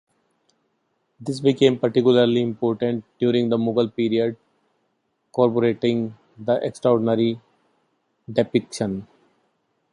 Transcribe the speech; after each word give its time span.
This 1.19 1.41
became 1.41 1.77
particularly 1.77 2.41
important 2.41 3.05
during 3.19 3.49
the 3.49 3.57
Mughal 3.59 3.95
period 3.95 4.35
corroborating 5.31 6.17
this 6.39 6.57
extraordinary 6.63 7.39
depiction. 8.27 9.05